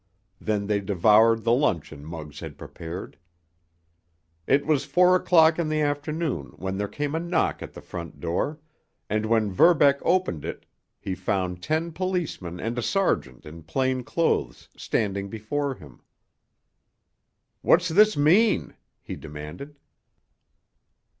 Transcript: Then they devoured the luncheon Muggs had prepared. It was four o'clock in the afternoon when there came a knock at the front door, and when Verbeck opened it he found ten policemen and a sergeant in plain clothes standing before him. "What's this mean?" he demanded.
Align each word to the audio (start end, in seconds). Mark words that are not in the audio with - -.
Then 0.39 0.65
they 0.65 0.79
devoured 0.79 1.43
the 1.43 1.51
luncheon 1.51 2.03
Muggs 2.03 2.39
had 2.39 2.57
prepared. 2.57 3.19
It 4.47 4.65
was 4.65 4.83
four 4.83 5.15
o'clock 5.15 5.59
in 5.59 5.69
the 5.69 5.81
afternoon 5.81 6.53
when 6.55 6.79
there 6.79 6.87
came 6.87 7.13
a 7.13 7.19
knock 7.19 7.61
at 7.61 7.73
the 7.75 7.83
front 7.83 8.19
door, 8.19 8.59
and 9.11 9.27
when 9.27 9.51
Verbeck 9.51 9.99
opened 10.01 10.43
it 10.43 10.65
he 10.99 11.13
found 11.13 11.61
ten 11.61 11.91
policemen 11.91 12.59
and 12.59 12.79
a 12.79 12.81
sergeant 12.81 13.45
in 13.45 13.61
plain 13.61 14.03
clothes 14.03 14.69
standing 14.75 15.29
before 15.29 15.75
him. 15.75 16.01
"What's 17.61 17.89
this 17.89 18.17
mean?" 18.17 18.73
he 19.03 19.15
demanded. 19.15 19.75